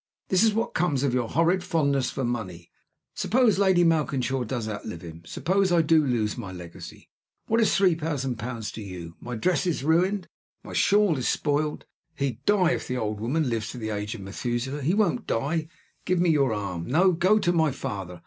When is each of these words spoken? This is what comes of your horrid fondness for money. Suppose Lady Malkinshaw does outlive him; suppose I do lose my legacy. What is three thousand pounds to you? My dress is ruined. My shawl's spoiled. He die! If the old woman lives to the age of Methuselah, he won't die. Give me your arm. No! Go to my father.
This 0.29 0.41
is 0.41 0.55
what 0.55 0.73
comes 0.73 1.03
of 1.03 1.13
your 1.13 1.29
horrid 1.29 1.63
fondness 1.63 2.09
for 2.09 2.23
money. 2.23 2.71
Suppose 3.13 3.59
Lady 3.59 3.83
Malkinshaw 3.83 4.45
does 4.45 4.67
outlive 4.67 5.01
him; 5.03 5.21
suppose 5.25 5.71
I 5.71 5.83
do 5.83 6.03
lose 6.03 6.39
my 6.39 6.51
legacy. 6.51 7.07
What 7.45 7.61
is 7.61 7.75
three 7.75 7.93
thousand 7.93 8.37
pounds 8.39 8.71
to 8.71 8.81
you? 8.81 9.15
My 9.19 9.35
dress 9.35 9.67
is 9.67 9.83
ruined. 9.83 10.27
My 10.63 10.73
shawl's 10.73 11.27
spoiled. 11.27 11.85
He 12.15 12.39
die! 12.47 12.71
If 12.71 12.87
the 12.87 12.97
old 12.97 13.19
woman 13.19 13.47
lives 13.47 13.69
to 13.73 13.77
the 13.77 13.91
age 13.91 14.15
of 14.15 14.21
Methuselah, 14.21 14.81
he 14.81 14.95
won't 14.95 15.27
die. 15.27 15.67
Give 16.05 16.19
me 16.19 16.31
your 16.31 16.51
arm. 16.51 16.87
No! 16.87 17.11
Go 17.11 17.37
to 17.37 17.53
my 17.53 17.71
father. 17.71 18.19